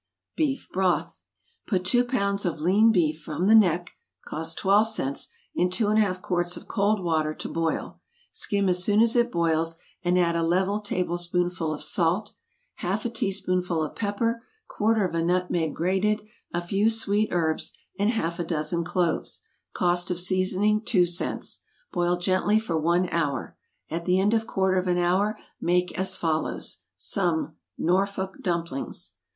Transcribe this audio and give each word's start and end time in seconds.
=Beef 0.35 0.67
Broth.= 0.71 1.21
Put 1.67 1.85
two 1.85 2.03
pounds 2.03 2.43
of 2.43 2.59
lean 2.59 2.91
beef 2.91 3.21
from 3.21 3.45
the 3.45 3.53
neck, 3.53 3.91
(cost 4.25 4.57
twelve 4.57 4.87
cents,) 4.87 5.27
in 5.53 5.69
two 5.69 5.89
and 5.89 5.99
a 5.99 6.01
half 6.01 6.23
quarts 6.23 6.57
of 6.57 6.67
cold 6.67 7.03
water 7.03 7.35
to 7.35 7.47
boil; 7.47 7.99
skim 8.31 8.67
as 8.67 8.83
soon 8.83 8.99
as 8.99 9.15
it 9.15 9.31
boils, 9.31 9.77
and 10.03 10.17
add 10.17 10.35
a 10.35 10.41
level 10.41 10.79
tablespoonful 10.79 11.71
of 11.71 11.83
salt, 11.83 12.33
half 12.77 13.05
a 13.05 13.11
teaspoonful 13.11 13.83
of 13.83 13.95
pepper, 13.95 14.43
quarter 14.67 15.07
of 15.07 15.13
a 15.13 15.21
nutmeg 15.23 15.75
grated, 15.75 16.23
a 16.51 16.63
few 16.63 16.89
sweet 16.89 17.29
herbs, 17.31 17.71
and 17.99 18.09
half 18.09 18.39
a 18.39 18.43
dozen 18.43 18.83
cloves; 18.83 19.43
(cost 19.73 20.09
of 20.09 20.19
seasoning 20.19 20.81
two 20.81 21.05
cents;) 21.05 21.59
boil 21.91 22.17
gently 22.17 22.57
for 22.57 22.75
one 22.75 23.07
hour. 23.09 23.55
At 23.91 24.05
the 24.05 24.17
end 24.19 24.33
of 24.33 24.47
quarter 24.47 24.77
of 24.79 24.87
an 24.87 24.97
hour 24.97 25.37
make 25.61 25.95
as 25.95 26.15
follows 26.15 26.79
some 26.97 27.57
=Norfolk 27.77 28.41
Dumplings. 28.41 29.13